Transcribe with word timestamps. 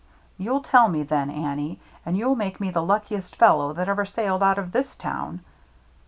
"You'll 0.39 0.61
tell 0.63 0.87
me 0.89 1.03
then, 1.03 1.29
Annie, 1.29 1.79
and 2.07 2.17
you'll 2.17 2.33
make 2.35 2.59
me 2.59 2.71
the 2.71 2.81
luckiest 2.81 3.35
fel 3.35 3.59
low 3.59 3.73
that 3.73 3.87
ever 3.87 4.03
sailed 4.07 4.41
out 4.41 4.57
of 4.57 4.71
this 4.71 4.95
town. 4.95 5.41